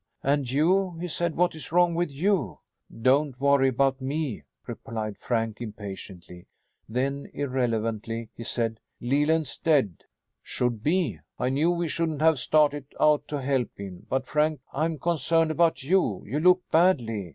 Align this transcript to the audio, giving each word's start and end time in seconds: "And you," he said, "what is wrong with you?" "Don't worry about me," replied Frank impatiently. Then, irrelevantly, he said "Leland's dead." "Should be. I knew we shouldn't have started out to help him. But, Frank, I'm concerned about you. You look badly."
"And 0.23 0.49
you," 0.49 0.97
he 0.99 1.07
said, 1.07 1.35
"what 1.35 1.53
is 1.53 1.71
wrong 1.71 1.93
with 1.93 2.09
you?" 2.09 2.57
"Don't 3.03 3.39
worry 3.39 3.67
about 3.67 4.01
me," 4.01 4.45
replied 4.65 5.15
Frank 5.15 5.61
impatiently. 5.61 6.47
Then, 6.89 7.29
irrelevantly, 7.35 8.29
he 8.35 8.43
said 8.43 8.79
"Leland's 8.99 9.59
dead." 9.59 10.05
"Should 10.41 10.81
be. 10.81 11.19
I 11.37 11.49
knew 11.49 11.69
we 11.69 11.87
shouldn't 11.87 12.23
have 12.23 12.39
started 12.39 12.85
out 12.99 13.27
to 13.27 13.43
help 13.43 13.77
him. 13.77 14.07
But, 14.09 14.25
Frank, 14.25 14.61
I'm 14.73 14.97
concerned 14.97 15.51
about 15.51 15.83
you. 15.83 16.23
You 16.25 16.39
look 16.39 16.63
badly." 16.71 17.29